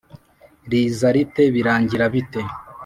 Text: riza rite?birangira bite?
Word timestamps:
riza 0.71 1.07
rite?birangira 1.15 2.05
bite? 2.13 2.41